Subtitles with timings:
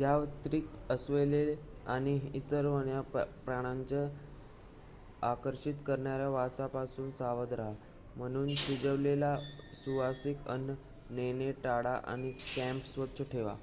[0.00, 1.40] याव्यतिरिक्त अस्वले
[1.92, 3.00] आणि इतर वन्य
[3.12, 4.04] प्राण्यांना
[5.22, 7.72] आकर्षित करणाऱ्या वासापासून सावध रहा
[8.16, 9.34] म्हणून शिजवलेले
[9.76, 10.74] सुवासिक अन्न
[11.10, 13.56] नेणे टाळा आणि कॅम्प स्वच्छ ठेवा